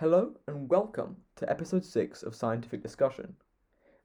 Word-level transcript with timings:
Hello 0.00 0.32
and 0.46 0.70
welcome 0.70 1.14
to 1.36 1.50
episode 1.50 1.84
6 1.84 2.22
of 2.22 2.34
Scientific 2.34 2.82
Discussion. 2.82 3.36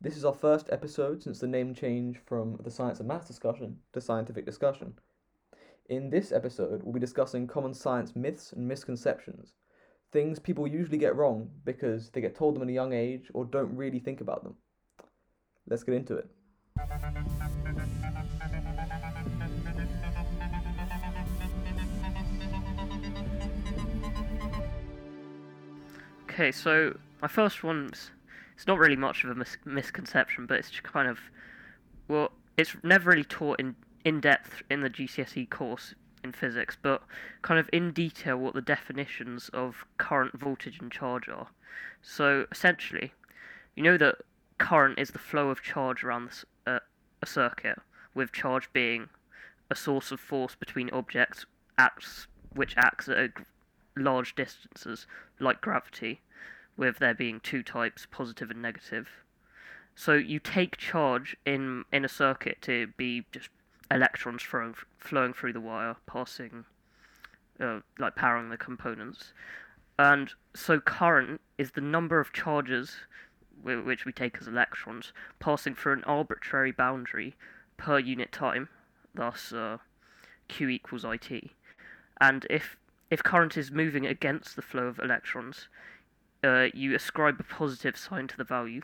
This 0.02 0.18
is 0.18 0.26
our 0.26 0.34
first 0.34 0.68
episode 0.70 1.24
since 1.24 1.40
the 1.40 1.48
name 1.48 1.74
change 1.74 2.18
from 2.26 2.60
the 2.62 2.70
Science 2.70 3.00
and 3.00 3.08
Maths 3.08 3.28
discussion 3.30 3.78
to 3.94 4.02
Scientific 4.02 4.46
Discussion. 4.46 4.96
In 5.88 6.10
this 6.10 6.34
episode, 6.34 6.84
we'll 6.84 6.92
be 6.92 7.00
discussing 7.00 7.48
common 7.48 7.74
science 7.74 8.14
myths 8.14 8.52
and 8.52 8.68
misconceptions, 8.68 9.54
things 10.12 10.38
people 10.38 10.68
usually 10.68 10.98
get 10.98 11.16
wrong 11.16 11.50
because 11.64 12.10
they 12.10 12.20
get 12.20 12.36
told 12.36 12.56
them 12.56 12.64
at 12.64 12.68
a 12.68 12.74
young 12.74 12.92
age 12.92 13.32
or 13.34 13.46
don't 13.46 13.74
really 13.74 14.00
think 14.00 14.20
about 14.20 14.44
them. 14.44 14.56
Let's 15.66 15.84
get 15.84 15.96
into 15.96 16.18
it. 16.18 16.30
Okay, 26.36 26.52
so 26.52 26.98
my 27.22 27.30
first 27.30 27.64
one's 27.64 28.12
it's 28.58 28.68
not 28.68 28.78
really 28.78 28.98
much 28.98 29.24
of 29.24 29.30
a 29.30 29.36
mis- 29.36 29.56
misconception, 29.64 30.46
but 30.46 30.58
it's 30.58 30.70
just 30.70 30.84
kind 30.84 31.08
of 31.08 31.18
well, 32.10 32.34
it's 32.58 32.76
never 32.84 33.12
really 33.12 33.24
taught 33.24 33.58
in 33.58 33.78
in 34.04 34.20
depth 34.20 34.62
in 34.70 34.82
the 34.82 34.90
GCSE 34.90 35.50
course 35.50 35.96
in 36.26 36.34
physics, 36.34 36.76
but 36.82 37.04
kind 37.42 37.58
of 37.58 37.70
in 37.72 37.94
detail 37.94 38.36
what 38.36 38.54
the 38.54 38.62
definitions 38.62 39.48
of 39.54 39.86
current, 39.98 40.38
voltage, 40.38 40.78
and 40.82 40.92
charge 40.92 41.30
are. 41.30 41.48
So 42.02 42.48
essentially, 42.52 43.14
you 43.74 43.84
know 43.84 43.96
that 43.96 44.16
current 44.58 45.00
is 45.00 45.12
the 45.12 45.20
flow 45.20 45.48
of 45.48 45.62
charge 45.62 46.04
around 46.04 46.32
uh, 46.68 46.80
a 47.22 47.26
circuit, 47.26 47.80
with 48.14 48.34
charge 48.34 48.74
being 48.74 49.08
a 49.72 49.76
source 49.76 50.12
of 50.12 50.20
force 50.20 50.54
between 50.54 50.90
objects 50.90 51.46
acts 51.78 52.28
which 52.54 52.74
acts 52.76 53.08
at 53.08 53.32
large 53.96 54.36
distances, 54.36 55.08
like 55.40 55.62
gravity, 55.62 56.20
with 56.78 56.98
there 57.00 57.14
being 57.14 57.40
two 57.40 57.64
types, 57.64 58.06
positive 58.10 58.52
and 58.52 58.62
negative. 58.62 59.10
So 59.96 60.14
you 60.14 60.40
take 60.40 60.78
charge 60.78 61.38
in 61.46 61.86
in 61.92 62.04
a 62.04 62.10
circuit 62.10 62.62
to 62.64 62.88
be 62.98 63.26
just 63.32 63.50
electrons 63.90 64.42
flowing 64.42 64.76
flowing 64.98 65.34
through 65.34 65.54
the 65.54 65.62
wire, 65.62 65.96
passing, 66.06 66.66
uh, 67.60 67.80
like 67.98 68.16
powering 68.16 68.50
the 68.50 68.58
components, 68.58 69.34
and 69.98 70.34
so 70.54 70.80
current 70.80 71.40
is 71.58 71.72
the 71.72 71.82
number 71.82 72.20
of 72.20 72.34
charges, 72.34 72.98
which 73.64 74.06
we 74.06 74.12
take 74.12 74.38
as 74.42 74.48
electrons, 74.48 75.14
passing 75.40 75.76
through 75.76 75.94
an 75.94 76.04
arbitrary 76.04 76.72
boundary 76.72 77.36
per 77.78 77.98
unit 77.98 78.32
time, 78.32 78.68
thus 79.14 79.54
uh, 79.54 79.78
Q 80.50 80.68
equals 80.70 81.06
IT, 81.06 81.52
and 82.20 82.46
if 82.50 82.76
if 83.10 83.24
current 83.24 83.56
is 83.56 83.72
moving 83.72 84.06
against 84.06 84.56
the 84.56 84.62
flow 84.62 84.88
of 84.88 85.00
electrons, 85.00 85.70
uh, 86.46 86.70
you 86.74 86.94
ascribe 86.96 87.40
a 87.40 87.44
positive 87.44 87.98
sign 87.98 88.28
to 88.28 88.38
the 88.38 88.44
value, 88.44 88.82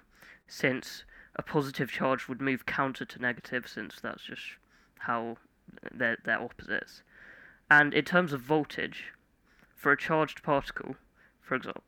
since 0.47 1.03
a 1.35 1.43
positive 1.43 1.91
charge 1.91 2.27
would 2.27 2.41
move 2.41 2.65
counter 2.65 3.05
to 3.05 3.19
negative, 3.19 3.67
since 3.67 3.99
that's 4.01 4.23
just 4.23 4.41
how 4.99 5.37
they're, 5.93 6.17
they're 6.25 6.41
opposites. 6.41 7.03
And 7.69 7.93
in 7.93 8.03
terms 8.03 8.33
of 8.33 8.41
voltage, 8.41 9.13
for 9.75 9.91
a 9.91 9.97
charged 9.97 10.43
particle, 10.43 10.95
for 11.39 11.55
example, 11.55 11.83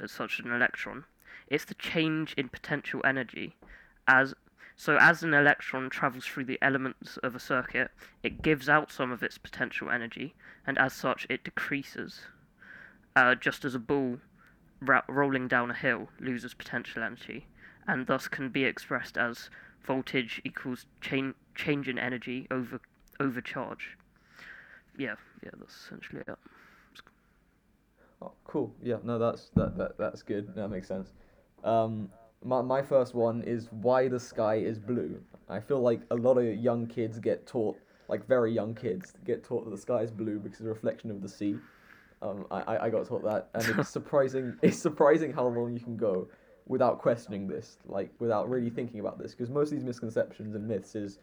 as 0.00 0.12
such 0.12 0.38
an 0.38 0.50
electron, 0.50 1.04
it's 1.48 1.64
the 1.64 1.74
change 1.74 2.34
in 2.34 2.48
potential 2.48 3.00
energy 3.04 3.56
as 4.06 4.34
so 4.76 4.96
as 5.00 5.22
an 5.22 5.34
electron 5.34 5.88
travels 5.88 6.26
through 6.26 6.46
the 6.46 6.58
elements 6.60 7.16
of 7.18 7.36
a 7.36 7.38
circuit, 7.38 7.92
it 8.24 8.42
gives 8.42 8.68
out 8.68 8.90
some 8.90 9.12
of 9.12 9.22
its 9.22 9.38
potential 9.38 9.88
energy, 9.88 10.34
and 10.66 10.76
as 10.78 10.92
such 10.92 11.28
it 11.30 11.44
decreases. 11.44 12.22
Uh, 13.14 13.36
just 13.36 13.64
as 13.64 13.76
a 13.76 13.78
ball 13.78 14.18
ra- 14.84 15.02
rolling 15.08 15.48
down 15.48 15.70
a 15.70 15.74
hill 15.74 16.08
loses 16.20 16.54
potential 16.54 17.02
energy, 17.02 17.46
and 17.86 18.06
thus 18.06 18.28
can 18.28 18.48
be 18.48 18.64
expressed 18.64 19.16
as 19.16 19.50
voltage 19.84 20.40
equals 20.44 20.86
change 21.00 21.34
change 21.54 21.88
in 21.88 21.98
energy 21.98 22.46
over 22.50 22.80
over 23.20 23.40
charge. 23.40 23.96
Yeah, 24.96 25.14
yeah, 25.42 25.50
that's 25.58 25.74
essentially 25.74 26.22
it. 26.26 26.38
Oh, 28.22 28.32
cool. 28.44 28.74
Yeah, 28.82 28.96
no, 29.02 29.18
that's 29.18 29.50
that, 29.54 29.76
that 29.76 29.98
that's 29.98 30.22
good. 30.22 30.54
That 30.54 30.68
makes 30.68 30.88
sense. 30.88 31.12
Um, 31.62 32.08
my 32.42 32.62
my 32.62 32.82
first 32.82 33.14
one 33.14 33.42
is 33.42 33.68
why 33.70 34.08
the 34.08 34.20
sky 34.20 34.56
is 34.56 34.78
blue. 34.78 35.20
I 35.48 35.60
feel 35.60 35.80
like 35.80 36.00
a 36.10 36.14
lot 36.14 36.38
of 36.38 36.44
young 36.44 36.86
kids 36.86 37.18
get 37.18 37.46
taught, 37.46 37.76
like 38.08 38.26
very 38.26 38.52
young 38.52 38.74
kids, 38.74 39.12
get 39.24 39.44
taught 39.44 39.64
that 39.64 39.70
the 39.70 39.78
sky 39.78 40.02
is 40.02 40.10
blue 40.10 40.38
because 40.38 40.60
it's 40.60 40.66
a 40.66 40.70
reflection 40.70 41.10
of 41.10 41.20
the 41.20 41.28
sea. 41.28 41.56
Um, 42.24 42.46
I, 42.50 42.86
I 42.86 42.90
got 42.90 43.06
taught 43.06 43.22
that, 43.24 43.50
and 43.54 43.78
it's 43.78 43.90
surprising. 43.98 44.56
it's 44.62 44.78
surprising 44.78 45.32
how 45.32 45.46
long 45.46 45.74
you 45.74 45.80
can 45.80 45.96
go 45.96 46.26
without 46.66 46.98
questioning 46.98 47.46
this, 47.46 47.76
like 47.84 48.10
without 48.18 48.48
really 48.48 48.70
thinking 48.70 49.00
about 49.00 49.18
this, 49.18 49.32
because 49.32 49.50
most 49.50 49.70
of 49.70 49.76
these 49.76 49.84
misconceptions 49.84 50.54
and 50.54 50.66
myths 50.66 50.94
is 50.94 51.18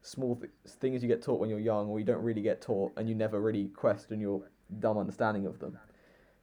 small 0.00 0.36
th- 0.36 0.50
things 0.66 1.02
you 1.02 1.08
get 1.08 1.22
taught 1.22 1.40
when 1.40 1.50
you're 1.50 1.58
young, 1.58 1.88
or 1.88 1.98
you 1.98 2.06
don't 2.06 2.22
really 2.22 2.40
get 2.40 2.62
taught, 2.62 2.92
and 2.96 3.06
you 3.06 3.14
never 3.14 3.40
really 3.40 3.66
question 3.68 4.18
your 4.18 4.42
dumb 4.80 4.96
understanding 4.96 5.44
of 5.46 5.58
them. 5.58 5.78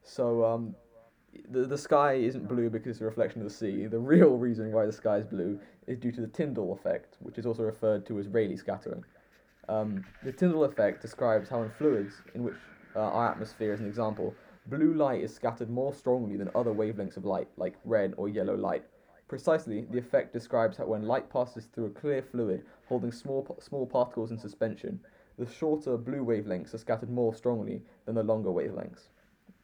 So 0.04 0.46
um, 0.46 0.76
the 1.50 1.66
the 1.66 1.78
sky 1.78 2.14
isn't 2.14 2.48
blue 2.48 2.70
because 2.70 2.92
it's 2.92 3.02
a 3.02 3.06
reflection 3.06 3.42
of 3.42 3.48
the 3.48 3.54
sea. 3.54 3.88
The 3.88 4.00
real 4.00 4.38
reason 4.48 4.72
why 4.72 4.86
the 4.86 4.92
sky 4.92 5.18
is 5.18 5.26
blue 5.26 5.60
is 5.88 5.98
due 5.98 6.12
to 6.12 6.22
the 6.22 6.28
Tyndall 6.28 6.74
effect, 6.74 7.18
which 7.20 7.40
is 7.40 7.48
also 7.48 7.64
referred 7.64 8.06
to 8.08 8.20
as 8.20 8.28
Rayleigh 8.28 8.58
scattering. 8.58 9.04
Um, 9.70 10.04
the 10.24 10.32
Tyndall 10.32 10.66
effect 10.66 11.02
describes 11.02 11.50
how 11.50 11.64
in 11.64 11.72
fluids, 11.72 12.16
in 12.36 12.44
which 12.44 12.56
uh, 12.96 13.00
our 13.00 13.32
atmosphere 13.32 13.74
as 13.74 13.80
an 13.80 13.88
example, 13.88 14.34
blue 14.68 14.94
light 14.94 15.22
is 15.22 15.34
scattered 15.34 15.70
more 15.70 15.94
strongly 15.94 16.38
than 16.38 16.50
other 16.56 16.72
wavelengths 16.72 17.18
of 17.18 17.26
light, 17.26 17.48
like 17.58 17.76
red 17.86 18.14
or 18.18 18.30
yellow 18.30 18.56
light. 18.56 18.84
Precisely, 19.28 19.88
the 19.90 19.98
effect 19.98 20.34
describes 20.34 20.78
how 20.78 20.86
when 20.86 21.08
light 21.08 21.30
passes 21.30 21.66
through 21.66 21.86
a 21.86 21.90
clear 21.90 22.22
fluid 22.22 22.64
holding 22.88 23.12
small, 23.12 23.58
small 23.60 23.86
particles 23.86 24.32
in 24.32 24.38
suspension, 24.38 25.00
the 25.38 25.46
shorter 25.46 25.98
blue 25.98 26.24
wavelengths 26.24 26.74
are 26.74 26.78
scattered 26.78 27.10
more 27.10 27.34
strongly 27.34 27.82
than 28.06 28.16
the 28.16 28.24
longer 28.24 28.50
wavelengths. 28.50 29.08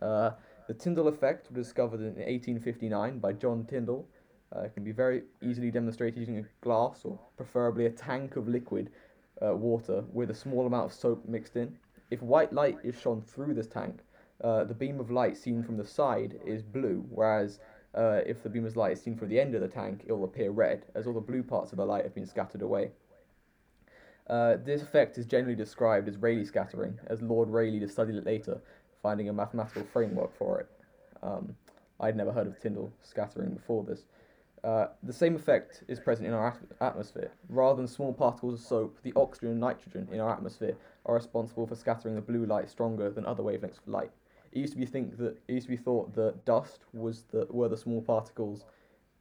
Uh, 0.02 0.32
the 0.68 0.74
Tyndall 0.74 1.08
effect 1.08 1.52
was 1.52 1.66
discovered 1.66 2.00
in 2.00 2.16
1859 2.16 3.20
by 3.20 3.34
John 3.34 3.66
Tyndall. 3.66 4.08
Uh, 4.56 4.62
it 4.62 4.74
can 4.74 4.84
be 4.84 4.92
very 4.92 5.24
easily 5.44 5.70
demonstrated 5.70 6.20
using 6.20 6.40
a 6.40 6.46
glass 6.62 7.02
or 7.04 7.20
preferably 7.38 7.86
a 7.86 7.92
tank 7.92 8.36
of 8.36 8.48
liquid 8.48 8.90
uh, 9.46 9.54
water 9.56 10.04
with 10.12 10.32
a 10.32 10.36
small 10.36 10.66
amount 10.66 10.86
of 10.86 10.94
soap 10.94 11.28
mixed 11.28 11.56
in. 11.56 11.78
If 12.10 12.22
white 12.22 12.54
light 12.54 12.78
is 12.84 13.00
shone 13.00 13.22
through 13.22 13.54
this 13.54 13.68
tank, 13.68 14.02
uh, 14.44 14.64
the 14.64 14.74
beam 14.74 15.00
of 15.00 15.12
light 15.12 15.38
seen 15.38 15.64
from 15.64 15.78
the 15.78 15.86
side 15.86 16.40
is 16.46 16.64
blue, 16.64 17.06
whereas 17.10 17.60
uh, 17.94 18.22
if 18.26 18.42
the 18.42 18.50
beam 18.50 18.66
of 18.66 18.76
light 18.76 18.94
is 18.94 19.02
seen 19.02 19.16
from 19.16 19.30
the 19.30 19.40
end 19.40 19.56
of 19.56 19.62
the 19.62 19.68
tank, 19.68 20.04
it 20.08 20.14
will 20.14 20.24
appear 20.24 20.52
red, 20.52 20.86
as 20.96 21.08
all 21.08 21.14
the 21.14 21.20
blue 21.20 21.44
parts 21.44 21.72
of 21.72 21.78
the 21.78 21.86
light 21.86 22.04
have 22.04 22.16
been 22.16 22.26
scattered 22.26 22.62
away. 22.62 22.92
Uh, 24.28 24.58
this 24.64 24.82
effect 24.82 25.18
is 25.18 25.26
generally 25.26 25.56
described 25.56 26.08
as 26.08 26.18
Rayleigh 26.18 26.46
scattering, 26.46 27.00
as 27.08 27.22
Lord 27.22 27.50
Rayleigh 27.50 27.88
studied 27.88 28.16
it 28.16 28.26
later, 28.26 28.62
finding 29.02 29.28
a 29.30 29.34
mathematical 29.34 29.84
framework 29.92 30.36
for 30.38 30.60
it. 30.60 30.68
Um, 31.24 31.56
I'd 32.00 32.16
never 32.16 32.32
heard 32.32 32.48
of 32.48 32.60
Tyndall 32.60 32.94
scattering 33.02 33.56
before 33.56 33.84
this. 33.84 34.06
Uh, 34.64 34.88
the 35.04 35.14
same 35.14 35.36
effect 35.36 35.84
is 35.88 36.00
present 36.00 36.28
in 36.28 36.34
our 36.34 36.48
at- 36.48 36.82
atmosphere. 36.82 37.32
Rather 37.48 37.78
than 37.78 37.88
small 37.88 38.14
particles 38.14 38.60
of 38.60 38.66
soap, 38.66 38.98
the 39.04 39.14
oxygen 39.16 39.50
and 39.50 39.60
nitrogen 39.60 40.08
in 40.12 40.20
our 40.20 40.32
atmosphere 40.32 40.76
are 41.06 41.16
responsible 41.16 41.66
for 41.66 41.76
scattering 41.76 42.16
the 42.16 42.22
blue 42.22 42.46
light 42.46 42.70
stronger 42.70 43.10
than 43.10 43.26
other 43.26 43.44
wavelengths 43.44 43.78
of 43.78 43.88
light. 43.88 44.12
It 44.52 44.60
used 44.60 44.74
to 44.74 44.80
be 44.80 44.86
think 44.86 45.18
that 45.18 45.38
it 45.48 45.54
used 45.54 45.68
to 45.68 45.72
be 45.72 45.78
thought 45.78 46.14
that 46.16 46.44
dust 46.46 46.82
was 46.94 47.24
the 47.32 47.48
were 47.50 47.70
the 47.70 47.78
small 47.78 48.02
particles 48.02 48.66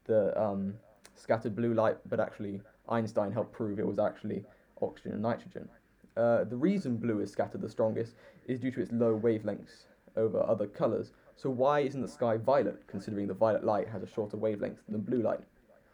that 0.07 0.41
um, 0.41 0.75
scattered 1.15 1.55
blue 1.55 1.75
light, 1.75 1.99
but 2.09 2.19
actually 2.19 2.61
Einstein 2.89 3.31
helped 3.31 3.53
prove 3.53 3.79
it 3.79 3.87
was 3.87 3.99
actually 3.99 4.45
oxygen 4.81 5.13
and 5.13 5.23
nitrogen. 5.23 5.69
Uh, 6.17 6.45
the 6.45 6.57
reason 6.57 6.97
blue 6.97 7.21
is 7.21 7.31
scattered 7.31 7.61
the 7.61 7.69
strongest 7.69 8.15
is 8.47 8.59
due 8.59 8.73
to 8.73 8.81
its 8.81 8.91
low 8.91 9.17
wavelengths 9.17 9.85
over 10.17 10.43
other 10.43 10.67
colours. 10.67 11.13
So 11.37 11.51
why 11.51 11.81
isn't 11.81 12.01
the 12.01 12.09
sky 12.09 12.37
violet, 12.37 12.87
considering 12.87 13.27
the 13.27 13.35
violet 13.35 13.65
light 13.65 13.89
has 13.89 14.03
a 14.03 14.07
shorter 14.07 14.37
wavelength 14.37 14.81
than 14.89 15.01
blue 15.01 15.23
light? 15.23 15.41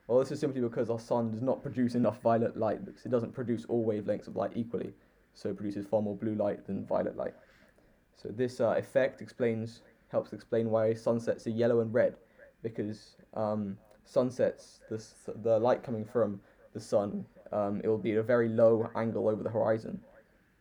Well, 0.07 0.19
this 0.19 0.33
is 0.33 0.41
simply 0.41 0.61
because 0.61 0.91
our 0.91 0.99
sun 0.99 1.31
does 1.31 1.43
not 1.43 1.63
produce 1.63 1.95
enough 1.95 2.21
violet 2.21 2.57
light 2.57 2.85
because 2.85 3.07
it 3.07 3.11
doesn't 3.11 3.33
produce 3.33 3.65
all 3.67 3.85
wavelengths 3.87 4.27
of 4.27 4.37
light 4.37 4.53
equally, 4.55 4.93
so 5.35 5.49
it 5.49 5.57
produces 5.57 5.87
far 5.87 6.03
more 6.03 6.17
blue 6.17 6.35
light 6.35 6.67
than 6.67 6.87
violet 6.87 7.17
light. 7.17 7.35
So 8.17 8.29
this 8.29 8.61
uh, 8.61 8.75
effect 8.77 9.23
explains 9.23 9.83
helps 10.09 10.33
explain 10.33 10.71
why 10.71 10.95
sunsets 10.95 11.47
are 11.47 11.51
yellow 11.51 11.81
and 11.81 11.93
red, 11.93 12.17
because 12.63 13.17
um, 13.35 13.77
sunsets 14.05 14.81
the 14.91 15.03
the 15.43 15.59
light 15.59 15.83
coming 15.83 16.05
from 16.05 16.41
the 16.75 16.81
sun 16.81 17.25
um, 17.55 17.81
it 17.85 17.89
will 17.89 17.99
be 17.99 18.13
at 18.13 18.19
a 18.19 18.23
very 18.23 18.49
low 18.49 18.91
angle 18.97 19.29
over 19.29 19.43
the 19.43 19.51
horizon, 19.51 20.01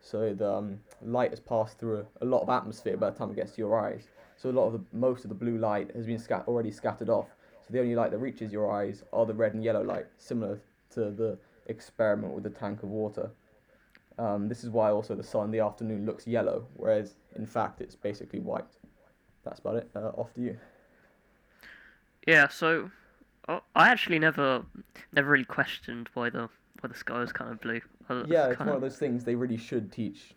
so 0.03 0.33
the 0.33 0.53
um, 0.53 0.79
light 1.01 1.31
has 1.31 1.39
passed 1.39 1.79
through 1.79 2.05
a, 2.21 2.25
lot 2.25 2.41
of 2.41 2.50
atmosphere 2.50 2.97
by 2.97 3.09
the 3.09 3.17
time 3.17 3.31
it 3.31 3.38
gets 3.38 3.53
to 3.53 3.59
your 3.59 3.79
eyes. 3.79 4.09
So 4.35 4.50
a 4.50 4.51
lot 4.51 4.67
of 4.67 4.73
the 4.73 4.81
most 4.91 5.23
of 5.23 5.29
the 5.29 5.35
blue 5.35 5.57
light 5.57 5.95
has 5.95 6.05
been 6.05 6.19
scat- 6.19 6.44
already 6.45 6.71
scattered 6.71 7.09
off. 7.09 7.29
So 7.61 7.71
the 7.71 7.79
only 7.79 7.95
light 7.95 8.11
that 8.11 8.17
reaches 8.17 8.51
your 8.51 8.69
eyes 8.69 9.03
are 9.13 9.25
the 9.25 9.33
red 9.33 9.53
and 9.53 9.63
yellow 9.63 9.81
light, 9.81 10.05
similar 10.17 10.59
to 10.91 11.09
the 11.09 11.38
experiment 11.67 12.33
with 12.33 12.44
the 12.44 12.50
tank 12.50 12.83
of 12.83 12.89
water. 12.89 13.31
Um, 14.19 14.50
this 14.50 14.65
is 14.65 14.69
why 14.69 14.91
also 14.91 15.15
the 15.15 15.23
sun 15.23 15.45
in 15.45 15.51
the 15.51 15.59
afternoon 15.59 16.05
looks 16.05 16.27
yellow, 16.27 16.67
whereas 16.75 17.15
in 17.38 17.45
fact 17.45 17.79
it's 17.79 17.95
basically 17.95 18.41
white. 18.41 18.65
That's 19.45 19.59
about 19.59 19.77
it. 19.77 19.89
Uh, 19.95 20.09
off 20.09 20.33
to 20.33 20.41
you. 20.41 20.57
Yeah, 22.27 22.50
so 22.50 22.91
oh, 23.47 23.61
I 23.73 23.88
actually 23.88 24.19
never, 24.19 24.65
never 25.13 25.31
really 25.31 25.45
questioned 25.45 26.09
why 26.13 26.29
the 26.29 26.50
why 26.81 26.89
the 26.89 26.95
sky 26.95 27.19
was 27.19 27.31
kind 27.31 27.50
of 27.50 27.61
blue. 27.61 27.79
Yeah, 28.27 28.50
it's 28.50 28.59
one 28.59 28.69
of 28.69 28.81
those 28.81 28.97
things 28.97 29.23
they 29.23 29.35
really 29.35 29.57
should 29.57 29.91
teach 29.91 30.33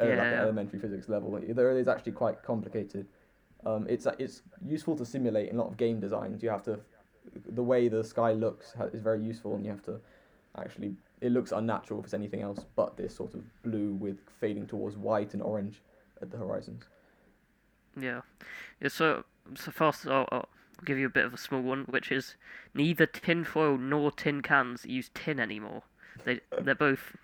at 0.00 0.08
like 0.08 0.18
an 0.18 0.34
elementary 0.34 0.78
physics 0.78 1.08
level. 1.08 1.40
There 1.46 1.76
it 1.76 1.80
is 1.80 1.88
actually 1.88 2.12
quite 2.12 2.42
complicated. 2.42 3.06
Um, 3.66 3.86
it's 3.88 4.06
it's 4.18 4.42
useful 4.64 4.96
to 4.96 5.04
simulate 5.04 5.50
in 5.50 5.56
a 5.56 5.58
lot 5.58 5.68
of 5.68 5.76
game 5.76 6.00
designs. 6.00 6.42
You 6.42 6.50
have 6.50 6.62
to, 6.64 6.78
the 7.50 7.62
way 7.62 7.88
the 7.88 8.04
sky 8.04 8.32
looks 8.32 8.74
is 8.92 9.00
very 9.00 9.22
useful, 9.22 9.56
and 9.56 9.64
you 9.64 9.70
have 9.70 9.82
to 9.84 10.00
actually 10.56 10.94
it 11.20 11.32
looks 11.32 11.52
unnatural 11.52 12.00
if 12.00 12.06
it's 12.06 12.14
anything 12.14 12.42
else 12.42 12.64
but 12.76 12.96
this 12.96 13.14
sort 13.14 13.34
of 13.34 13.42
blue 13.62 13.94
with 13.94 14.18
fading 14.40 14.66
towards 14.66 14.96
white 14.96 15.34
and 15.34 15.42
orange 15.42 15.82
at 16.22 16.30
the 16.30 16.36
horizons. 16.36 16.84
Yeah. 17.98 18.20
yeah 18.80 18.88
so, 18.88 19.24
so 19.54 19.70
first, 19.70 20.06
I'll, 20.06 20.28
I'll 20.30 20.48
give 20.84 20.98
you 20.98 21.06
a 21.06 21.10
bit 21.10 21.24
of 21.24 21.34
a 21.34 21.38
small 21.38 21.60
one, 21.60 21.84
which 21.88 22.12
is 22.12 22.36
neither 22.74 23.06
tinfoil 23.06 23.76
nor 23.76 24.12
tin 24.12 24.42
cans 24.42 24.84
use 24.86 25.10
tin 25.14 25.40
anymore. 25.40 25.82
They 26.28 26.40
they're 26.60 26.74
both 26.74 27.16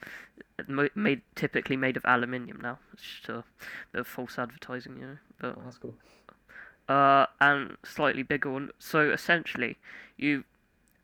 made 0.94 1.20
typically 1.34 1.76
made 1.76 1.96
of 1.98 2.04
aluminium 2.06 2.58
now. 2.62 2.78
It's 2.94 3.02
just 3.02 3.28
a 3.28 3.44
bit 3.92 4.00
of 4.00 4.06
false 4.06 4.38
advertising, 4.38 4.96
you 4.98 5.06
know. 5.06 5.16
But 5.38 5.56
Oh, 5.58 5.62
that's 5.64 5.76
cool. 5.78 5.94
uh, 6.88 7.26
and 7.40 7.76
slightly 7.84 8.22
bigger 8.22 8.50
one. 8.50 8.70
So 8.78 9.10
essentially, 9.10 9.76
you 10.16 10.44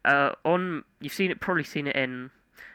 uh, 0.04 0.32
on 0.46 0.84
you've 1.00 1.12
seen 1.12 1.30
it 1.30 1.40
probably 1.40 1.64
seen 1.64 1.86
it 1.86 1.96
in 1.96 2.30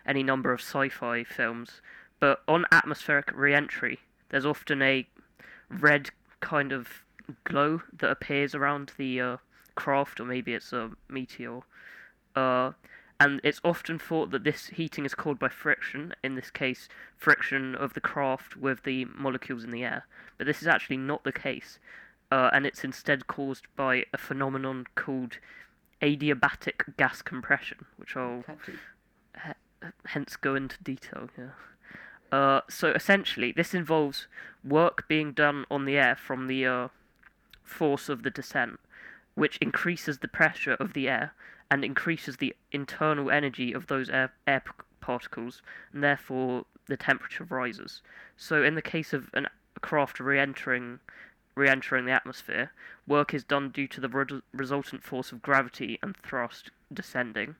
any 0.06 0.22
number 0.22 0.54
of 0.54 0.60
sci-fi 0.60 1.24
films, 1.24 1.81
but 2.19 2.44
on 2.48 2.66
atmospheric 2.71 3.31
re-entry, 3.36 4.00
there's 4.30 4.45
often 4.45 4.83
a 4.83 5.07
red 5.69 6.12
kind 6.39 6.71
of 6.71 7.04
glow 7.45 7.81
that 7.98 8.12
appears 8.12 8.54
around 8.54 8.92
the 8.98 9.19
uh, 9.19 9.38
craft, 9.74 10.19
or 10.19 10.25
maybe 10.25 10.54
it's 10.54 10.71
a 10.71 10.92
meteor. 11.10 11.62
Uh, 12.36 12.74
and 13.19 13.39
it's 13.44 13.62
often 13.63 13.97
thought 13.97 14.31
that 14.31 14.44
this 14.44 14.67
heating 14.67 15.06
is 15.06 15.15
caused 15.15 15.39
by 15.39 15.47
friction, 15.47 16.13
in 16.23 16.35
this 16.35 16.51
case, 16.51 16.89
friction 17.15 17.73
of 17.75 17.94
the 17.94 18.01
craft 18.01 18.57
with 18.57 18.83
the 18.83 19.06
molecules 19.06 19.63
in 19.63 19.71
the 19.71 19.83
air. 19.83 20.06
But 20.38 20.47
this 20.47 20.62
is 20.62 20.67
actually 20.67 20.97
not 20.97 21.23
the 21.23 21.31
case, 21.31 21.79
uh, 22.31 22.50
and 22.51 22.65
it's 22.65 22.83
instead 22.83 23.27
caused 23.27 23.67
by 23.75 24.06
a 24.13 24.17
phenomenon 24.17 24.88
called 24.95 25.38
adiabatic 26.01 26.97
gas 26.97 27.21
compression, 27.21 27.85
which 27.95 28.17
I'll 28.17 28.44
Catchy. 28.44 28.73
hence 30.07 30.35
go 30.35 30.56
into 30.56 30.81
detail 30.83 31.29
here. 31.38 31.56
Uh, 32.31 32.61
so 32.69 32.91
essentially, 32.91 33.53
this 33.53 33.73
involves 33.73 34.27
work 34.63 35.07
being 35.07 35.31
done 35.31 35.63
on 35.71 35.85
the 35.85 35.97
air 35.97 36.18
from 36.18 36.47
the 36.47 36.65
uh, 36.65 36.88
force 37.63 38.09
of 38.09 38.23
the 38.23 38.29
descent, 38.29 38.79
which 39.35 39.57
increases 39.57 40.18
the 40.18 40.27
pressure 40.27 40.73
of 40.73 40.91
the 40.91 41.07
air 41.07 41.33
and 41.71 41.83
increases 41.83 42.38
the 42.38 42.56
internal 42.71 43.31
energy 43.31 43.73
of 43.73 43.88
those 43.88 44.09
air, 44.09 44.33
air 44.47 44.63
particles, 45.01 45.62
and 45.94 46.03
therefore 46.03 46.65
the 46.88 46.97
temperature 46.97 47.44
rises. 47.44 48.01
So, 48.38 48.63
in 48.63 48.75
the 48.75 48.81
case 48.81 49.13
of 49.13 49.29
an, 49.33 49.47
a 49.75 49.79
craft 49.79 50.19
re-entering 50.19 51.00
re-entering 51.56 52.06
the 52.06 52.12
atmosphere, 52.12 52.71
work 53.07 53.33
is 53.33 53.44
done 53.44 53.69
due 53.69 53.88
to 53.88 54.01
the 54.01 54.09
re- 54.09 54.41
resultant 54.51 55.01
force 55.01 55.31
of 55.31 55.41
gravity 55.41 55.97
and 56.03 56.15
thrust 56.17 56.69
descending, 56.94 57.56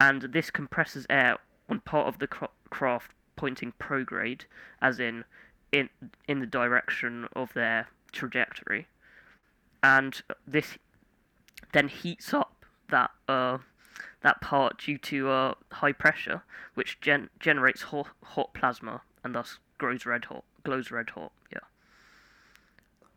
and 0.00 0.22
this 0.22 0.50
compresses 0.50 1.06
air 1.10 1.36
on 1.68 1.80
part 1.80 2.06
of 2.06 2.20
the 2.20 2.28
cra- 2.28 2.50
craft 2.70 3.10
pointing 3.34 3.72
prograde, 3.78 4.42
as 4.80 5.00
in 5.00 5.24
in 5.72 5.88
in 6.28 6.40
the 6.40 6.46
direction 6.46 7.28
of 7.34 7.52
their 7.52 7.88
trajectory, 8.12 8.86
and 9.82 10.22
this 10.46 10.78
then 11.72 11.88
heats 11.88 12.32
up 12.32 12.55
that 12.90 13.10
uh 13.28 13.58
that 14.22 14.40
part 14.40 14.78
due 14.78 14.98
to 14.98 15.30
uh 15.30 15.54
high 15.72 15.92
pressure, 15.92 16.42
which 16.74 17.00
gen- 17.00 17.30
generates 17.40 17.82
hot, 17.82 18.08
hot 18.22 18.54
plasma 18.54 19.02
and 19.24 19.34
thus 19.34 19.58
grows 19.78 20.06
red 20.06 20.26
hot, 20.26 20.44
glows 20.62 20.90
red 20.90 21.10
hot. 21.10 21.32
Yeah. 21.52 21.58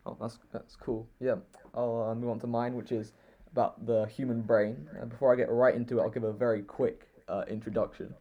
Oh, 0.06 0.16
that's 0.20 0.38
that's 0.52 0.76
cool. 0.76 1.06
Yeah, 1.20 1.36
I'll 1.74 2.08
uh, 2.10 2.14
move 2.14 2.30
on 2.30 2.40
to 2.40 2.46
mine, 2.46 2.74
which 2.74 2.92
is 2.92 3.12
about 3.52 3.86
the 3.86 4.06
human 4.06 4.42
brain. 4.42 4.88
And 4.98 5.10
before 5.10 5.32
I 5.32 5.36
get 5.36 5.50
right 5.50 5.74
into 5.74 5.98
it, 5.98 6.02
I'll 6.02 6.10
give 6.10 6.24
a 6.24 6.32
very 6.32 6.62
quick 6.62 7.08
uh, 7.28 7.44
introduction. 7.48 8.14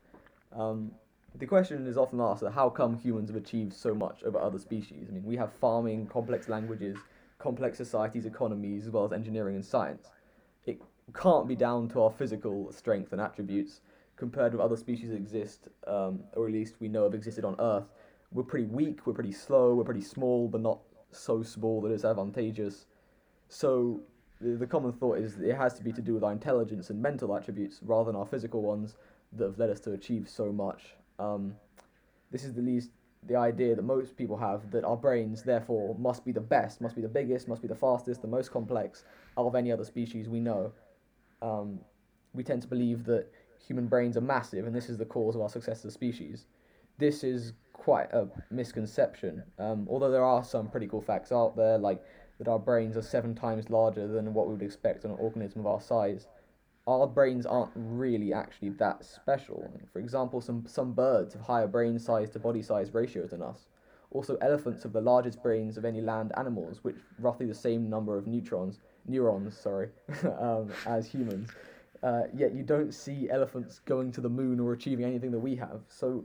Um, 0.55 0.91
the 1.35 1.45
question 1.45 1.87
is 1.87 1.97
often 1.97 2.19
asked: 2.19 2.43
How 2.53 2.69
come 2.69 2.95
humans 2.95 3.29
have 3.29 3.37
achieved 3.37 3.73
so 3.73 3.93
much 3.93 4.23
over 4.23 4.39
other 4.39 4.59
species? 4.59 5.07
I 5.09 5.13
mean, 5.13 5.23
we 5.23 5.37
have 5.37 5.53
farming, 5.53 6.07
complex 6.07 6.49
languages, 6.49 6.97
complex 7.37 7.77
societies, 7.77 8.25
economies, 8.25 8.87
as 8.87 8.91
well 8.91 9.05
as 9.05 9.13
engineering 9.13 9.55
and 9.55 9.65
science. 9.65 10.09
Can't 11.13 11.47
be 11.47 11.55
down 11.55 11.89
to 11.89 12.01
our 12.03 12.11
physical 12.11 12.71
strength 12.71 13.11
and 13.13 13.21
attributes 13.21 13.81
compared 14.15 14.51
with 14.51 14.61
other 14.61 14.75
species 14.75 15.09
that 15.09 15.15
exist, 15.15 15.69
um, 15.87 16.19
or 16.35 16.47
at 16.47 16.53
least 16.53 16.75
we 16.79 16.87
know 16.87 17.03
have 17.03 17.13
existed 17.13 17.45
on 17.45 17.55
Earth. 17.59 17.85
We're 18.31 18.43
pretty 18.43 18.67
weak, 18.67 19.07
we're 19.07 19.13
pretty 19.13 19.31
slow, 19.31 19.73
we're 19.73 19.85
pretty 19.85 20.01
small, 20.01 20.47
but 20.47 20.61
not 20.61 20.79
so 21.11 21.41
small 21.41 21.81
that 21.81 21.91
it's 21.91 22.05
advantageous. 22.05 22.85
So 23.47 24.01
the, 24.41 24.57
the 24.57 24.67
common 24.67 24.91
thought 24.91 25.17
is 25.17 25.39
it 25.39 25.55
has 25.55 25.73
to 25.75 25.83
be 25.83 25.91
to 25.93 26.01
do 26.01 26.13
with 26.13 26.23
our 26.23 26.31
intelligence 26.31 26.89
and 26.89 27.01
mental 27.01 27.35
attributes 27.35 27.79
rather 27.81 28.11
than 28.11 28.19
our 28.19 28.25
physical 28.25 28.61
ones 28.61 28.95
that 29.33 29.45
have 29.45 29.57
led 29.57 29.69
us 29.69 29.79
to 29.81 29.93
achieve 29.93 30.29
so 30.29 30.51
much. 30.51 30.95
Um, 31.17 31.55
this 32.31 32.43
is 32.43 32.53
the 32.53 32.61
least 32.61 32.91
the 33.27 33.35
idea 33.35 33.75
that 33.75 33.81
most 33.81 34.15
people 34.15 34.37
have 34.37 34.71
that 34.71 34.85
our 34.85 34.95
brains 34.95 35.43
therefore 35.43 35.95
must 35.99 36.23
be 36.23 36.31
the 36.31 36.39
best, 36.39 36.79
must 36.79 36.95
be 36.95 37.01
the 37.01 37.07
biggest, 37.07 37.47
must 37.47 37.61
be 37.61 37.67
the 37.67 37.75
fastest, 37.75 38.21
the 38.21 38.27
most 38.27 38.51
complex 38.51 39.03
of 39.35 39.55
any 39.55 39.71
other 39.71 39.83
species 39.83 40.29
we 40.29 40.39
know. 40.39 40.71
Um, 41.41 41.79
we 42.33 42.43
tend 42.43 42.61
to 42.61 42.67
believe 42.67 43.05
that 43.05 43.27
human 43.65 43.87
brains 43.87 44.17
are 44.17 44.21
massive 44.21 44.65
and 44.65 44.75
this 44.75 44.89
is 44.89 44.97
the 44.97 45.05
cause 45.05 45.35
of 45.35 45.41
our 45.41 45.49
success 45.49 45.79
as 45.79 45.85
a 45.85 45.91
species. 45.91 46.45
This 46.97 47.23
is 47.23 47.53
quite 47.73 48.11
a 48.13 48.27
misconception. 48.51 49.43
Um, 49.57 49.87
although 49.89 50.11
there 50.11 50.23
are 50.23 50.43
some 50.43 50.69
pretty 50.69 50.87
cool 50.87 51.01
facts 51.01 51.31
out 51.31 51.55
there, 51.55 51.77
like 51.77 52.03
that 52.39 52.47
our 52.47 52.59
brains 52.59 52.97
are 52.97 53.01
seven 53.01 53.35
times 53.35 53.69
larger 53.69 54.07
than 54.07 54.33
what 54.33 54.47
we 54.47 54.53
would 54.53 54.61
expect 54.61 55.05
on 55.05 55.11
an 55.11 55.17
organism 55.19 55.61
of 55.61 55.67
our 55.67 55.81
size. 55.81 56.27
Our 56.87 57.05
brains 57.05 57.45
aren't 57.45 57.71
really 57.75 58.33
actually 58.33 58.69
that 58.71 59.05
special. 59.05 59.71
For 59.93 59.99
example, 59.99 60.41
some, 60.41 60.65
some 60.65 60.93
birds 60.93 61.33
have 61.33 61.43
higher 61.43 61.67
brain 61.67 61.99
size 61.99 62.29
to 62.31 62.39
body 62.39 62.61
size 62.61 62.93
ratios 62.93 63.31
than 63.31 63.41
us. 63.41 63.67
Also, 64.11 64.37
elephants 64.37 64.83
have 64.83 64.93
the 64.93 65.01
largest 65.01 65.43
brains 65.43 65.77
of 65.77 65.85
any 65.85 66.01
land 66.01 66.31
animals, 66.35 66.83
which 66.83 66.95
roughly 67.19 67.45
the 67.45 67.53
same 67.53 67.89
number 67.89 68.17
of 68.17 68.25
neutrons, 68.25 68.79
neurons, 69.09 69.57
sorry, 69.57 69.89
um, 70.39 70.71
as 70.85 71.07
humans. 71.07 71.49
Uh, 72.01 72.23
yet 72.33 72.53
you 72.53 72.63
don't 72.63 72.93
see 72.93 73.29
elephants 73.29 73.79
going 73.79 74.11
to 74.13 74.21
the 74.21 74.29
moon 74.29 74.59
or 74.59 74.71
achieving 74.71 75.05
anything 75.05 75.31
that 75.31 75.39
we 75.39 75.55
have. 75.55 75.81
So 75.89 76.23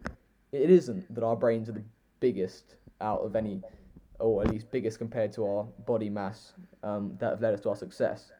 it 0.52 0.70
isn't 0.70 1.12
that 1.14 1.24
our 1.24 1.34
brains 1.34 1.68
are 1.68 1.72
the 1.72 1.82
biggest 2.20 2.76
out 3.00 3.20
of 3.20 3.34
any, 3.34 3.60
or 4.20 4.42
at 4.42 4.48
least 4.48 4.70
biggest 4.70 4.98
compared 4.98 5.32
to 5.32 5.44
our 5.44 5.64
body 5.84 6.08
mass 6.08 6.52
um, 6.84 7.16
that 7.18 7.30
have 7.30 7.42
led 7.42 7.54
us 7.54 7.60
to 7.62 7.70
our 7.70 7.76
success. 7.76 8.30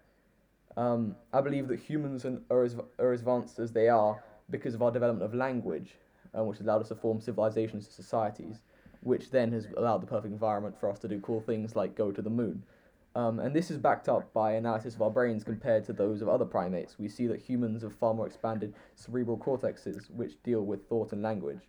Um, 0.76 1.16
I 1.32 1.40
believe 1.40 1.68
that 1.68 1.78
humans 1.78 2.24
are 2.50 2.62
as, 2.62 2.76
are 2.98 3.12
as 3.12 3.20
advanced 3.20 3.58
as 3.58 3.72
they 3.72 3.88
are 3.88 4.22
because 4.50 4.74
of 4.74 4.82
our 4.82 4.90
development 4.90 5.24
of 5.24 5.34
language, 5.34 5.96
um, 6.34 6.46
which 6.46 6.58
has 6.58 6.66
allowed 6.66 6.82
us 6.82 6.88
to 6.88 6.94
form 6.94 7.20
civilizations 7.20 7.86
and 7.86 7.94
societies, 7.94 8.62
which 9.00 9.30
then 9.30 9.52
has 9.52 9.66
allowed 9.76 9.98
the 9.98 10.06
perfect 10.06 10.32
environment 10.32 10.78
for 10.78 10.90
us 10.90 10.98
to 11.00 11.08
do 11.08 11.20
cool 11.20 11.40
things 11.40 11.76
like 11.76 11.94
go 11.94 12.10
to 12.10 12.22
the 12.22 12.30
moon. 12.30 12.62
Um, 13.16 13.38
and 13.38 13.54
this 13.54 13.70
is 13.70 13.78
backed 13.78 14.08
up 14.08 14.32
by 14.32 14.54
analysis 14.54 14.96
of 14.96 15.02
our 15.02 15.10
brains 15.10 15.44
compared 15.44 15.84
to 15.84 15.92
those 15.92 16.20
of 16.20 16.28
other 16.28 16.44
primates. 16.44 16.98
We 16.98 17.08
see 17.08 17.28
that 17.28 17.40
humans 17.40 17.82
have 17.82 17.94
far 17.94 18.12
more 18.12 18.26
expanded 18.26 18.74
cerebral 18.96 19.38
cortexes, 19.38 20.10
which 20.10 20.42
deal 20.42 20.62
with 20.62 20.88
thought 20.88 21.12
and 21.12 21.22
language. 21.22 21.60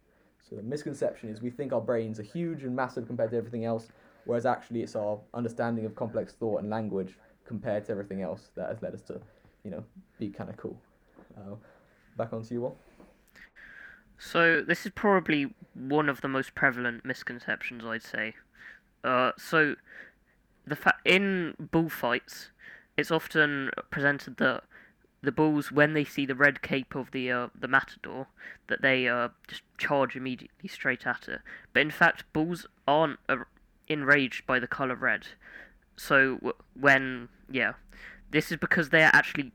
So 0.47 0.55
the 0.55 0.63
misconception 0.63 1.29
is 1.29 1.41
we 1.41 1.51
think 1.51 1.71
our 1.71 1.81
brains 1.81 2.19
are 2.19 2.23
huge 2.23 2.63
and 2.63 2.75
massive 2.75 3.05
compared 3.05 3.31
to 3.31 3.37
everything 3.37 3.65
else, 3.65 3.89
whereas 4.25 4.45
actually 4.45 4.81
it's 4.81 4.95
our 4.95 5.19
understanding 5.33 5.85
of 5.85 5.95
complex 5.95 6.33
thought 6.33 6.61
and 6.61 6.69
language 6.69 7.17
compared 7.45 7.85
to 7.85 7.91
everything 7.91 8.21
else 8.21 8.49
that 8.55 8.69
has 8.69 8.81
led 8.81 8.93
us 8.93 9.01
to, 9.01 9.19
you 9.63 9.69
know, 9.69 9.83
be 10.19 10.29
kind 10.29 10.49
of 10.49 10.57
cool. 10.57 10.79
Uh, 11.37 11.55
back 12.17 12.33
onto 12.33 12.55
you, 12.55 12.61
Will. 12.61 12.77
So 14.17 14.61
this 14.61 14.85
is 14.85 14.91
probably 14.95 15.53
one 15.73 16.09
of 16.09 16.21
the 16.21 16.27
most 16.27 16.55
prevalent 16.55 17.05
misconceptions, 17.05 17.83
I'd 17.85 18.01
say. 18.01 18.33
Uh, 19.03 19.31
so 19.37 19.75
the 20.65 20.75
fa- 20.75 20.97
in 21.03 21.55
bullfights, 21.71 22.49
it's 22.97 23.11
often 23.11 23.71
presented 23.89 24.37
that 24.37 24.63
the 25.21 25.31
bulls, 25.31 25.71
when 25.71 25.93
they 25.93 26.05
see 26.05 26.25
the 26.25 26.35
red 26.35 26.61
cape 26.61 26.95
of 26.95 27.11
the 27.11 27.31
uh, 27.31 27.47
the 27.59 27.67
matador, 27.67 28.27
that 28.67 28.81
they 28.81 29.07
uh, 29.07 29.29
just 29.47 29.63
charge 29.77 30.15
immediately 30.15 30.69
straight 30.69 31.05
at 31.05 31.27
it. 31.27 31.41
But 31.73 31.81
in 31.81 31.91
fact, 31.91 32.31
bulls 32.31 32.67
aren't 32.87 33.19
uh, 33.27 33.37
enraged 33.87 34.45
by 34.45 34.59
the 34.59 34.67
color 34.67 34.95
red. 34.95 35.27
So 35.97 36.53
when 36.79 37.29
yeah, 37.49 37.73
this 38.31 38.51
is 38.51 38.57
because 38.57 38.89
they 38.89 39.03
are 39.03 39.11
actually 39.13 39.51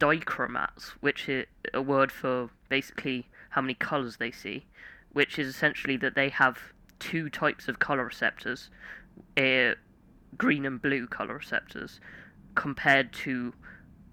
dichromats, 0.00 0.90
which 1.00 1.28
is 1.28 1.46
a 1.72 1.82
word 1.82 2.10
for 2.10 2.50
basically 2.68 3.28
how 3.50 3.60
many 3.60 3.74
colors 3.74 4.16
they 4.16 4.30
see, 4.30 4.66
which 5.12 5.38
is 5.38 5.48
essentially 5.48 5.96
that 5.98 6.14
they 6.14 6.28
have 6.28 6.58
two 6.98 7.28
types 7.28 7.68
of 7.68 7.78
color 7.78 8.04
receptors, 8.04 8.70
uh, 9.36 9.74
green 10.36 10.64
and 10.64 10.80
blue 10.80 11.06
color 11.06 11.34
receptors, 11.34 12.00
compared 12.54 13.12
to 13.12 13.52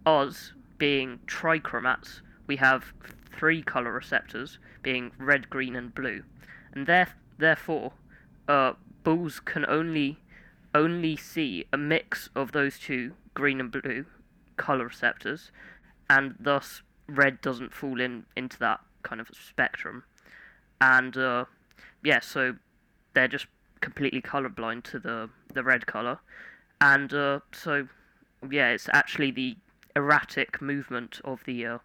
us 0.06 0.54
being 0.78 1.20
trichromats, 1.28 2.22
we 2.48 2.56
have 2.58 2.94
three 3.38 3.62
color 3.62 3.92
receptors, 3.92 4.58
being 4.82 5.12
red, 5.18 5.50
green, 5.50 5.76
and 5.76 5.94
blue, 5.94 6.24
and 6.74 6.88
there, 6.88 7.10
therefore, 7.38 7.94
uh, 8.48 8.74
bulls 9.04 9.40
can 9.40 9.66
only 9.68 10.18
only 10.74 11.18
see 11.18 11.66
a 11.74 11.78
mix 11.78 12.30
of 12.34 12.54
those 12.54 12.80
two 12.80 13.14
green 13.34 13.60
and 13.60 13.72
blue 13.72 14.06
color 14.56 14.86
receptors, 14.86 15.52
and 16.10 16.36
thus 16.40 16.82
red 17.08 17.42
doesn't 17.42 17.74
fall 17.74 18.00
in 18.00 18.26
into 18.36 18.58
that 18.60 18.80
kind 19.04 19.20
of 19.20 19.30
spectrum, 19.34 20.04
and 20.80 21.18
uh, 21.18 21.46
yeah, 22.04 22.20
so 22.20 22.56
they're 23.14 23.28
just 23.28 23.48
completely 23.82 24.22
colorblind 24.22 24.84
to 24.84 25.00
the 25.00 25.30
the 25.54 25.64
red 25.64 25.86
color, 25.86 26.20
and 26.80 27.14
uh, 27.14 27.40
so 27.52 27.88
yeah, 28.50 28.70
it's 28.70 28.90
actually 28.94 29.32
the 29.32 29.58
erratic 29.96 30.62
movement 30.62 31.22
of 31.24 31.44
the 31.46 31.66
uh, 31.66 31.78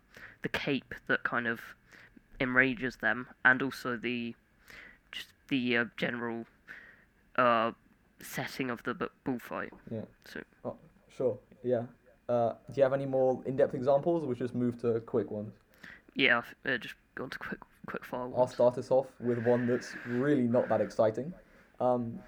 the 0.42 0.49
cape 0.49 0.94
that 1.08 1.23
kind 1.25 1.46
of 1.46 1.61
enrages 2.40 2.96
them, 2.96 3.28
and 3.44 3.62
also 3.62 3.96
the 3.96 4.35
just 5.12 5.28
the 5.49 5.76
uh, 5.76 5.85
general 5.96 6.46
uh, 7.37 7.73
setting 8.20 8.70
of 8.70 8.82
the 8.85 8.94
bu- 8.94 9.08
bullfight. 9.25 9.73
Yeah. 9.90 10.02
So 10.25 10.40
Oh, 10.64 10.76
sure. 11.08 11.38
Yeah. 11.62 11.82
Uh, 12.28 12.54
do 12.73 12.75
you 12.78 12.82
have 12.82 12.92
any 12.92 13.06
more 13.06 13.40
in-depth 13.46 13.75
examples, 13.75 14.25
or 14.25 14.26
we 14.26 14.35
just 14.35 14.54
move 14.54 14.80
to 14.80 15.00
quick 15.00 15.30
ones? 15.30 15.52
yeah, 16.14 16.38
I've 16.38 16.54
uh, 16.73 16.78
just 16.78 16.94
gone 17.14 17.30
to 17.30 17.38
quick 17.38 17.61
quick 17.87 18.04
fire 18.04 18.23
Ones. 18.23 18.35
I'll 18.37 18.46
start 18.49 18.78
us 18.78 18.90
off 18.90 19.06
with 19.20 19.38
one 19.38 19.66
that's 19.66 19.94
really 20.08 20.42
not 20.42 20.68
that 20.68 20.80
exciting. 20.80 21.32
Um, 21.80 22.18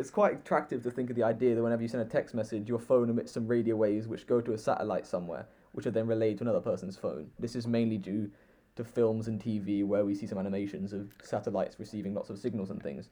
it's 0.00 0.10
quite 0.10 0.32
attractive 0.32 0.82
to 0.82 0.90
think 0.90 1.10
of 1.10 1.16
the 1.16 1.22
idea 1.22 1.54
that 1.54 1.62
whenever 1.62 1.82
you 1.82 1.88
send 1.88 2.02
a 2.02 2.06
text 2.06 2.34
message, 2.34 2.66
your 2.66 2.78
phone 2.78 3.10
emits 3.10 3.32
some 3.32 3.46
radio 3.46 3.76
waves 3.76 4.08
which 4.08 4.26
go 4.26 4.40
to 4.40 4.54
a 4.54 4.58
satellite 4.58 5.06
somewhere, 5.06 5.46
which 5.72 5.84
are 5.84 5.90
then 5.90 6.06
relayed 6.06 6.38
to 6.38 6.44
another 6.44 6.60
person's 6.60 6.96
phone. 6.96 7.30
This 7.38 7.54
is 7.54 7.66
mainly 7.66 7.98
due 7.98 8.30
to 8.76 8.84
films 8.84 9.28
and 9.28 9.38
TV 9.38 9.84
where 9.84 10.06
we 10.06 10.14
see 10.14 10.26
some 10.26 10.38
animations 10.38 10.94
of 10.94 11.12
satellites 11.22 11.78
receiving 11.78 12.14
lots 12.14 12.30
of 12.30 12.38
signals 12.38 12.70
and 12.70 12.82
things. 12.82 13.10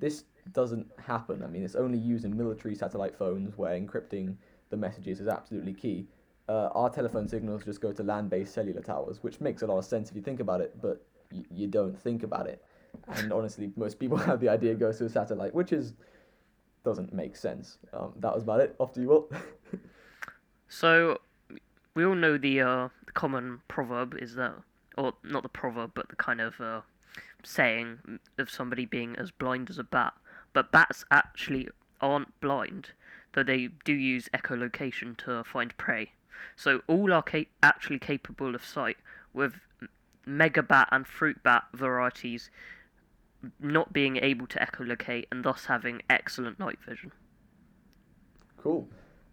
This 0.00 0.24
doesn't 0.52 0.88
happen. 0.98 1.44
I 1.44 1.46
mean, 1.46 1.62
it's 1.62 1.76
only 1.76 1.98
used 1.98 2.24
in 2.24 2.36
military 2.36 2.74
satellite 2.74 3.16
phones 3.16 3.56
where 3.56 3.78
encrypting 3.78 4.34
the 4.70 4.76
messages 4.76 5.20
is 5.20 5.28
absolutely 5.28 5.74
key. 5.74 6.08
Uh, 6.48 6.70
our 6.74 6.90
telephone 6.90 7.28
signals 7.28 7.64
just 7.64 7.80
go 7.80 7.92
to 7.92 8.02
land-based 8.02 8.52
cellular 8.52 8.82
towers, 8.82 9.22
which 9.22 9.40
makes 9.40 9.62
a 9.62 9.66
lot 9.68 9.78
of 9.78 9.84
sense 9.84 10.10
if 10.10 10.16
you 10.16 10.22
think 10.22 10.40
about 10.40 10.60
it, 10.60 10.74
but 10.82 11.06
y- 11.30 11.44
you 11.52 11.68
don't 11.68 11.96
think 11.96 12.24
about 12.24 12.48
it. 12.48 12.64
And 13.08 13.32
honestly, 13.32 13.72
most 13.76 13.98
people 13.98 14.16
have 14.28 14.40
the 14.40 14.48
idea 14.48 14.74
goes 14.74 14.98
to 14.98 15.06
a 15.06 15.08
satellite, 15.08 15.54
which 15.54 15.72
is 15.72 15.94
doesn't 16.84 17.12
make 17.12 17.36
sense. 17.36 17.78
Um, 17.92 18.12
that 18.20 18.34
was 18.34 18.42
about 18.42 18.60
it. 18.60 18.74
Off 18.78 18.92
to 18.94 19.00
you, 19.00 19.08
Will. 19.08 19.30
So 20.72 21.18
we 21.94 22.04
all 22.04 22.14
know 22.14 22.38
the 22.38 22.60
uh, 22.60 22.88
common 23.12 23.60
proverb 23.66 24.16
is 24.22 24.36
that, 24.36 24.54
or 24.96 25.14
not 25.24 25.42
the 25.42 25.48
proverb, 25.48 25.90
but 25.94 26.08
the 26.08 26.16
kind 26.16 26.40
of 26.40 26.60
uh, 26.60 26.82
saying 27.42 28.20
of 28.38 28.48
somebody 28.48 28.86
being 28.86 29.16
as 29.16 29.32
blind 29.32 29.68
as 29.68 29.78
a 29.78 29.84
bat. 29.84 30.14
But 30.52 30.70
bats 30.70 31.04
actually 31.10 31.68
aren't 32.00 32.40
blind, 32.40 32.90
though 33.32 33.42
they 33.42 33.70
do 33.84 33.92
use 33.92 34.28
echolocation 34.32 35.16
to 35.18 35.42
find 35.42 35.76
prey. 35.76 36.12
So 36.54 36.82
all 36.86 37.12
are 37.12 37.22
ca- 37.22 37.48
actually 37.64 37.98
capable 37.98 38.54
of 38.54 38.64
sight, 38.64 38.98
with 39.34 39.54
megabat 40.24 40.86
and 40.92 41.04
fruit 41.04 41.42
bat 41.42 41.64
varieties 41.74 42.48
not 43.58 43.92
being 43.92 44.16
able 44.16 44.46
to 44.46 44.58
echolocate 44.58 45.24
and 45.30 45.44
thus 45.44 45.66
having 45.66 46.02
excellent 46.08 46.58
night 46.58 46.78
vision. 46.86 47.12
Cool. 48.56 48.88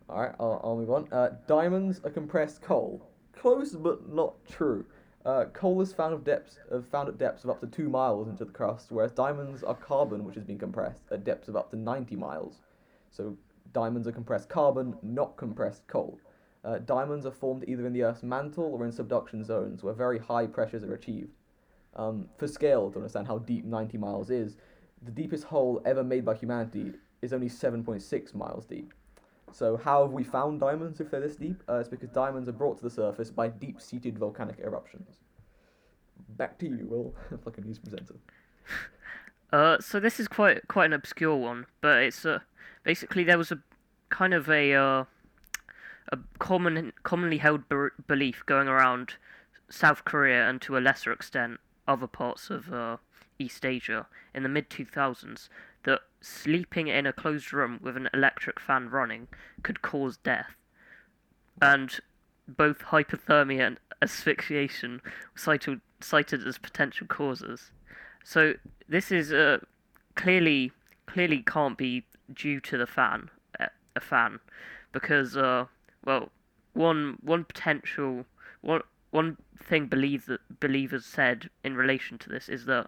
All 0.10 0.22
right, 0.22 0.36
I'll, 0.40 0.62
I'll 0.64 0.78
move 0.78 0.90
on. 0.92 1.08
Uh, 1.12 1.32
diamonds 1.48 2.00
are 2.04 2.10
compressed 2.10 2.62
coal. 2.62 3.06
Close, 3.34 3.74
but 3.74 4.08
not 4.08 4.36
true. 4.50 4.86
Uh, 5.26 5.46
coal 5.52 5.82
is 5.82 5.92
found 5.92 6.14
of 6.14 6.24
depths 6.24 6.58
found 6.90 7.10
at 7.10 7.18
depths 7.18 7.44
of 7.44 7.50
up 7.50 7.60
to 7.60 7.68
two 7.68 7.90
miles 7.90 8.30
into 8.30 8.46
the 8.46 8.52
crust, 8.52 8.92
whereas 8.92 9.12
diamonds 9.12 9.62
are 9.62 9.76
carbon, 9.76 10.24
which 10.24 10.36
has 10.36 10.46
been 10.46 10.58
compressed 10.58 11.04
at 11.12 11.26
depths 11.26 11.50
of 11.50 11.58
up 11.58 11.70
to 11.70 11.76
ninety 11.76 12.16
miles. 12.16 12.62
So 13.12 13.36
diamonds 13.74 14.08
are 14.08 14.14
compressed 14.14 14.48
carbon, 14.48 14.96
not 15.02 15.36
compressed 15.36 15.86
coal. 15.88 16.18
Uh, 16.64 16.78
diamonds 16.78 17.26
are 17.26 17.32
formed 17.32 17.66
either 17.68 17.86
in 17.86 17.94
the 17.94 18.04
Earth's 18.04 18.24
mantle 18.24 18.74
or 18.74 18.86
in 18.86 18.92
subduction 18.92 19.44
zones, 19.44 19.84
where 19.84 19.94
very 19.94 20.18
high 20.18 20.48
pressures 20.48 20.84
are 20.84 20.94
achieved. 20.94 21.34
Um, 21.96 22.28
for 22.38 22.48
scale, 22.48 22.92
to 22.92 22.98
understand 22.98 23.28
how 23.28 23.40
deep 23.40 23.66
90 23.66 23.98
miles 23.98 24.30
is, 24.30 24.58
the 25.02 25.12
deepest 25.12 25.46
hole 25.46 25.82
ever 25.86 26.04
made 26.04 26.26
by 26.26 26.36
humanity 26.36 26.94
is 27.22 27.34
only 27.34 27.50
7.6 27.50 28.36
miles 28.36 28.66
deep. 28.66 28.94
So 29.52 29.78
how 29.78 30.04
have 30.04 30.12
we 30.12 30.24
found 30.24 30.60
diamonds 30.60 31.00
if 31.00 31.10
they're 31.10 31.22
this 31.22 31.36
deep? 31.36 31.64
Uh, 31.70 31.76
it's 31.76 31.90
because 31.90 32.10
diamonds 32.10 32.50
are 32.50 32.54
brought 32.54 32.78
to 32.78 32.84
the 32.84 32.90
surface 32.90 33.32
by 33.32 33.48
deep-seated 33.48 34.18
volcanic 34.18 34.60
eruptions. 34.60 35.18
Back 36.30 36.60
to 36.60 36.68
you, 36.68 36.86
Will, 36.90 37.16
like 37.46 37.58
a 37.58 37.62
news 37.62 37.80
presenter. 37.80 38.16
Uh, 39.54 39.78
so 39.80 40.00
this 40.00 40.20
is 40.20 40.28
quite 40.28 40.68
quite 40.68 40.88
an 40.88 40.94
obscure 40.94 41.38
one, 41.38 41.66
but 41.80 42.04
it's 42.04 42.26
uh, 42.26 42.40
basically 42.84 43.24
there 43.24 43.38
was 43.38 43.50
a 43.50 43.60
kind 44.10 44.34
of 44.34 44.50
a 44.50 44.74
uh, 44.74 45.06
a 46.12 46.18
common 46.40 46.92
commonly 47.04 47.38
held 47.38 47.68
ber- 47.70 47.94
belief 48.08 48.46
going 48.46 48.68
around 48.68 49.14
South 49.70 50.04
Korea 50.04 50.50
and 50.50 50.62
to 50.64 50.78
a 50.78 50.80
lesser 50.80 51.14
extent 51.14 51.60
other 51.88 52.08
parts 52.08 52.50
of 52.50 52.72
uh, 52.74 52.98
East 53.40 53.66
Asia 53.66 54.08
in 54.34 54.44
the 54.44 54.50
mid 54.50 54.70
2000s 54.70 55.50
that 55.84 56.02
sleeping 56.22 56.88
in 56.88 57.06
a 57.06 57.14
closed 57.14 57.54
room 57.54 57.80
with 57.82 57.96
an 57.96 58.10
electric 58.14 58.60
fan 58.60 58.90
running 58.90 59.28
could 59.64 59.82
cause 59.82 60.18
death, 60.18 60.56
and 61.62 62.00
both 62.48 62.80
hypothermia 62.80 63.68
and 63.68 63.80
asphyxiation 64.02 65.02
were 65.04 65.40
cited 65.40 65.82
cited 66.00 66.46
as 66.46 66.58
potential 66.58 67.08
causes. 67.08 67.72
So 68.24 68.54
this 68.88 69.12
is 69.12 69.32
uh, 69.32 69.60
clearly 70.16 70.72
clearly 71.06 71.42
can't 71.42 71.78
be 71.78 72.06
due 72.34 72.60
to 72.60 72.78
the 72.78 72.88
fan 72.88 73.30
uh, 73.60 73.68
a 73.96 74.00
fan 74.00 74.40
because 74.92 75.38
uh, 75.38 75.66
well 76.06 76.30
one 76.74 77.18
one 77.22 77.44
potential 77.46 78.26
one 78.62 78.82
one 79.12 79.38
thing 79.62 79.88
believe 79.88 80.26
that 80.26 80.60
believers 80.60 81.06
said 81.06 81.50
in 81.64 81.76
relation 81.76 82.18
to 82.20 82.30
this 82.30 82.50
is 82.50 82.66
that 82.66 82.88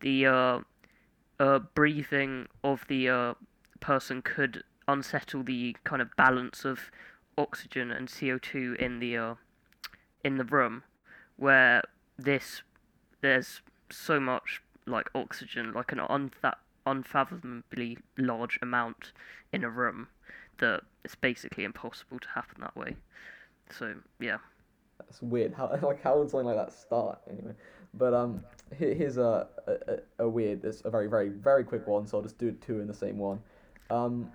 the 0.00 0.26
uh, 0.26 0.60
uh, 1.38 1.58
breathing 1.58 2.46
of 2.62 2.84
the 2.88 3.08
uh, 3.08 3.34
person 3.80 4.22
could 4.22 4.62
unsettle 4.88 5.42
the 5.42 5.76
kind 5.84 6.00
of 6.00 6.14
balance 6.16 6.64
of 6.64 6.90
oxygen 7.36 7.90
and 7.90 8.08
CO2 8.08 8.76
in 8.76 9.00
the 9.00 9.16
uh, 9.16 9.34
in 10.24 10.36
the 10.36 10.44
room 10.44 10.82
where 11.36 11.82
this 12.16 12.62
there's 13.20 13.60
so 13.90 14.18
much 14.18 14.62
like 14.86 15.10
oxygen 15.14 15.72
like 15.72 15.92
an 15.92 15.98
untha- 15.98 16.56
unfathomably 16.86 17.98
large 18.16 18.58
amount 18.62 19.12
in 19.52 19.64
a 19.64 19.70
room 19.70 20.08
that 20.58 20.82
it's 21.04 21.14
basically 21.14 21.64
impossible 21.64 22.18
to 22.18 22.28
happen 22.34 22.60
that 22.60 22.76
way. 22.76 22.96
So 23.70 23.96
yeah 24.18 24.38
That's 24.98 25.22
weird. 25.22 25.54
How 25.54 25.78
like 25.82 26.02
how 26.02 26.18
would 26.18 26.30
something 26.30 26.46
like 26.46 26.56
that 26.56 26.72
start 26.72 27.18
anyway? 27.30 27.52
But 27.94 28.14
um, 28.14 28.42
here, 28.76 28.94
here's 28.94 29.16
a, 29.16 29.46
a 29.66 29.98
a- 30.24 30.28
weird. 30.28 30.64
It's 30.64 30.82
a 30.84 30.90
very 30.90 31.08
very 31.08 31.28
very 31.28 31.64
quick 31.64 31.86
one. 31.86 32.06
So 32.06 32.18
I'll 32.18 32.22
just 32.22 32.38
do 32.38 32.52
two 32.52 32.80
in 32.80 32.86
the 32.86 32.94
same 32.94 33.18
one. 33.18 33.40
Um, 33.90 34.30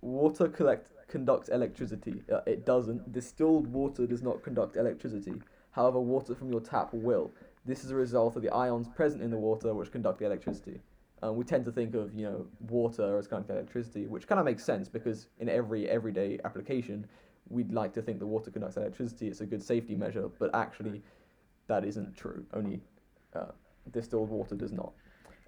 water 0.00 0.48
collect 0.48 0.90
conducts 1.08 1.48
electricity. 1.48 2.22
Uh, 2.32 2.40
it 2.46 2.64
doesn't. 2.66 3.12
Distilled 3.12 3.66
water 3.66 4.06
does 4.06 4.22
not 4.22 4.42
conduct 4.42 4.76
electricity. 4.76 5.34
However, 5.72 6.00
water 6.00 6.34
from 6.34 6.50
your 6.50 6.60
tap 6.60 6.90
will. 6.92 7.32
This 7.66 7.84
is 7.84 7.90
a 7.90 7.96
result 7.96 8.36
of 8.36 8.42
the 8.42 8.50
ions 8.50 8.88
present 8.88 9.22
in 9.22 9.30
the 9.30 9.36
water 9.36 9.72
which 9.74 9.90
conduct 9.90 10.18
the 10.18 10.26
electricity. 10.26 10.80
Um, 11.22 11.36
we 11.36 11.44
tend 11.44 11.64
to 11.64 11.72
think 11.72 11.94
of 11.94 12.14
you 12.14 12.26
know 12.26 12.46
water 12.68 13.16
as 13.16 13.26
conducting 13.26 13.56
electricity, 13.56 14.06
which 14.06 14.26
kind 14.26 14.38
of 14.38 14.44
makes 14.44 14.64
sense 14.64 14.88
because 14.88 15.28
in 15.38 15.48
every 15.48 15.88
everyday 15.88 16.38
application, 16.44 17.06
we'd 17.48 17.72
like 17.72 17.92
to 17.94 18.02
think 18.02 18.18
the 18.18 18.26
water 18.26 18.50
conducts 18.50 18.76
electricity. 18.76 19.28
It's 19.28 19.40
a 19.40 19.46
good 19.46 19.62
safety 19.62 19.94
measure, 19.94 20.28
but 20.38 20.54
actually, 20.54 21.02
that 21.66 21.84
isn't 21.84 22.16
true. 22.16 22.44
Only 22.52 22.80
uh, 23.34 23.52
distilled 23.92 24.30
water 24.30 24.54
does 24.54 24.72
not. 24.72 24.92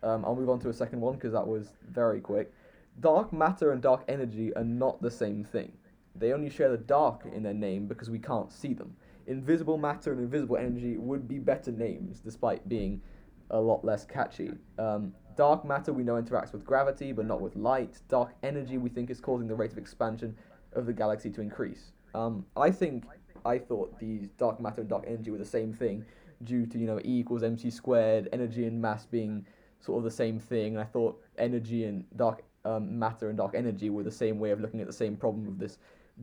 Um, 0.03 0.25
I'll 0.25 0.37
move 0.37 0.51
on 0.51 0.61
to 0.61 0.69
a 0.69 0.73
second 0.73 1.01
one 1.01 1.15
because 1.15 1.33
that 1.33 1.47
was 1.47 1.73
very 1.91 2.21
quick. 2.21 2.53
Dark 3.01 3.33
matter 3.33 3.73
and 3.73 3.83
dark 3.83 4.05
energy 4.09 4.55
are 4.55 4.65
not 4.65 5.01
the 5.03 5.11
same 5.11 5.45
thing. 5.45 5.73
They 6.15 6.33
only 6.33 6.49
share 6.49 6.71
the 6.71 6.79
dark 6.79 7.27
in 7.35 7.43
their 7.43 7.55
name 7.55 7.87
because 7.87 8.09
we 8.09 8.19
can't 8.19 8.51
see 8.51 8.73
them. 8.73 8.97
Invisible 9.27 9.77
matter 9.77 10.13
and 10.13 10.21
invisible 10.21 10.57
energy 10.57 10.97
would 10.97 11.29
be 11.29 11.39
better 11.39 11.73
names, 11.73 12.21
despite 12.21 12.69
being 12.69 13.03
a 13.51 13.61
lot 13.61 13.85
less 13.85 14.05
catchy. 14.05 14.53
Um, 14.79 15.13
dark 15.37 15.65
matter 15.65 15.93
we 15.93 16.05
know 16.05 16.21
interacts 16.21 16.53
with 16.53 16.65
gravity, 16.65 17.13
but 17.13 17.27
not 17.27 17.41
with 17.41 17.57
light. 17.57 18.01
Dark 18.09 18.35
energy 18.43 18.79
we 18.79 18.89
think 18.89 19.11
is 19.11 19.21
causing 19.21 19.49
the 19.49 19.55
rate 19.55 19.73
of 19.73 19.79
expansion 19.79 20.37
of 20.77 20.87
the 20.87 20.93
galaxy 20.93 21.31
to 21.31 21.41
increase. 21.41 21.93
Um, 22.15 22.45
I 22.57 22.71
think 22.71 23.05
I 23.45 23.59
thought 23.59 23.99
these 23.99 24.29
dark 24.39 24.61
matter 24.61 24.81
and 24.81 24.91
dark 24.91 25.05
energy 25.07 25.31
were 25.31 25.39
the 25.39 25.45
same 25.45 25.73
thing, 25.73 26.05
due 26.45 26.67
to 26.67 26.79
you 26.79 26.87
know 26.87 26.99
E 27.01 27.19
equals 27.21 27.43
mc 27.43 27.71
squared, 27.71 28.29
energy 28.33 28.67
and 28.67 28.81
mass 28.81 29.07
being 29.07 29.47
sort 29.81 29.99
of 29.99 30.05
the 30.05 30.11
same 30.11 30.39
thing. 30.39 30.75
And 30.75 30.81
I 30.81 30.85
thought 30.85 31.21
energy 31.39 31.85
and 31.85 32.05
dark 32.17 32.43
um, 32.65 32.99
matter 32.99 33.29
and 33.29 33.37
dark 33.37 33.55
energy 33.55 33.91
were 33.91 34.03
the 34.03 34.11
same 34.11 34.39
way 34.39 34.51
of 34.51 34.61
looking 34.61 34.81
at 34.81 34.87
the 34.87 34.93
same 34.93 35.17
problem 35.17 35.47
of 35.49 35.59
this 35.59 35.79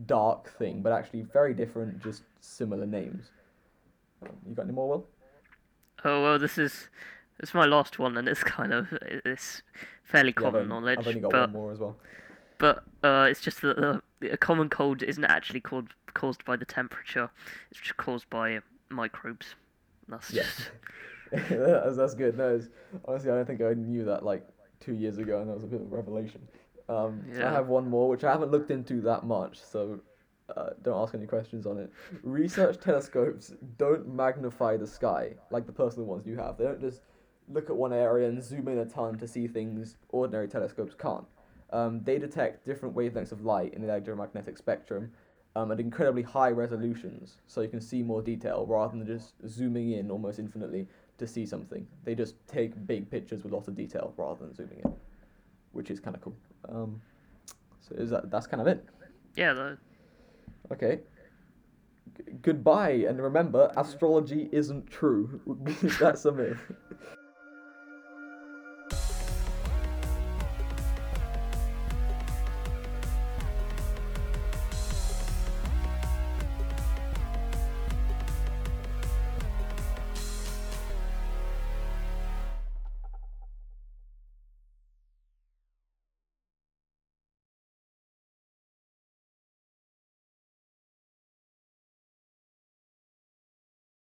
dark 0.06 0.50
thing, 0.58 0.82
but 0.82 0.92
actually 0.92 1.22
very 1.22 1.54
different, 1.54 2.02
just 2.02 2.24
similar 2.40 2.86
names. 2.86 3.30
You 4.46 4.54
got 4.54 4.62
any 4.62 4.72
more, 4.72 4.88
Will? 4.88 5.06
Oh 6.04 6.22
well, 6.22 6.38
this 6.38 6.58
is 6.58 6.88
this 7.40 7.50
is 7.50 7.54
my 7.54 7.64
last 7.66 7.98
one, 7.98 8.16
and 8.16 8.28
it's 8.28 8.42
kind 8.44 8.72
of 8.72 8.88
it's 9.02 9.62
fairly 10.02 10.34
Yeah, 10.38 10.50
common 10.50 10.68
knowledge, 10.68 10.98
I've 10.98 11.06
only 11.08 11.20
got 11.20 11.30
but 11.32 11.40
one 11.40 11.52
more 11.52 11.72
as 11.72 11.78
well. 11.78 11.96
But 12.58 12.84
uh, 13.02 13.26
it's 13.30 13.40
just 13.40 13.60
that 13.62 13.76
the, 14.20 14.32
a 14.32 14.36
common 14.36 14.68
cold 14.68 15.02
isn't 15.02 15.24
actually 15.24 15.60
called, 15.60 15.88
caused 16.14 16.44
by 16.44 16.56
the 16.56 16.64
temperature; 16.64 17.30
it's 17.70 17.80
just 17.80 17.96
caused 17.96 18.28
by 18.30 18.60
microbes. 18.88 19.54
That's 20.08 20.32
Yeah. 20.32 20.42
just 20.42 20.70
that's, 21.50 21.96
that's 21.96 22.14
good. 22.14 22.36
No, 22.36 22.56
it's, 22.56 22.68
honestly, 23.06 23.30
I 23.30 23.34
don't 23.34 23.46
think 23.46 23.60
I 23.62 23.74
knew 23.74 24.04
that 24.04 24.24
like 24.24 24.46
two 24.80 24.94
years 24.94 25.18
ago, 25.18 25.40
and 25.40 25.48
that 25.48 25.54
was 25.54 25.64
a 25.64 25.68
bit 25.68 25.80
of 25.80 25.92
a 25.92 25.96
revelation. 25.96 26.40
Um, 26.88 27.22
I 27.36 27.50
have 27.50 27.68
one 27.68 27.88
more, 27.88 28.08
which 28.08 28.24
I 28.24 28.30
haven't 28.30 28.50
looked 28.50 28.70
into 28.70 29.00
that 29.02 29.24
much, 29.24 29.58
so 29.58 30.00
uh, 30.54 30.70
don't 30.82 31.02
ask 31.02 31.14
any 31.14 31.26
questions 31.26 31.66
on 31.66 31.78
it. 31.78 31.90
Research 32.22 32.78
telescopes 32.78 33.54
don't 33.78 34.06
magnify 34.14 34.76
the 34.76 34.86
sky 34.86 35.34
like 35.50 35.66
the 35.66 35.72
personal 35.72 36.06
ones 36.06 36.26
you 36.26 36.36
have. 36.36 36.58
They 36.58 36.64
don't 36.64 36.80
just 36.80 37.00
look 37.48 37.70
at 37.70 37.76
one 37.76 37.92
area 37.92 38.28
and 38.28 38.42
zoom 38.42 38.68
in 38.68 38.78
a 38.78 38.84
ton 38.84 39.18
to 39.18 39.26
see 39.26 39.46
things 39.48 39.96
ordinary 40.10 40.48
telescopes 40.48 40.94
can't. 40.94 41.24
Um, 41.74 42.00
they 42.04 42.18
detect 42.18 42.64
different 42.64 42.94
wavelengths 42.94 43.32
of 43.32 43.44
light 43.44 43.74
in 43.74 43.82
the 43.82 43.88
electromagnetic 43.88 44.56
spectrum 44.56 45.10
um, 45.56 45.72
at 45.72 45.80
incredibly 45.80 46.22
high 46.22 46.50
resolutions, 46.50 47.38
so 47.48 47.62
you 47.62 47.68
can 47.68 47.80
see 47.80 48.00
more 48.00 48.22
detail 48.22 48.64
rather 48.68 48.96
than 48.96 49.04
just 49.04 49.34
zooming 49.48 49.90
in 49.90 50.08
almost 50.08 50.38
infinitely 50.38 50.86
to 51.18 51.26
see 51.26 51.44
something. 51.44 51.84
They 52.04 52.14
just 52.14 52.36
take 52.46 52.86
big 52.86 53.10
pictures 53.10 53.42
with 53.42 53.52
lots 53.52 53.66
of 53.66 53.74
detail 53.74 54.14
rather 54.16 54.44
than 54.46 54.54
zooming 54.54 54.82
in, 54.84 54.92
which 55.72 55.90
is 55.90 55.98
kind 55.98 56.14
of 56.14 56.22
cool. 56.22 56.36
Um, 56.68 57.00
so 57.80 57.96
is 57.96 58.08
that 58.10 58.30
that's 58.30 58.46
kind 58.46 58.60
of 58.60 58.68
it. 58.68 58.84
yeah. 59.36 59.52
The, 59.52 59.76
Okay. 60.72 61.00
G- 62.16 62.32
goodbye, 62.40 63.04
and 63.08 63.20
remember, 63.20 63.72
astrology 63.76 64.48
isn't 64.52 64.86
true. 64.86 65.40
that's 65.98 66.24
a 66.24 66.30
myth. 66.32 66.60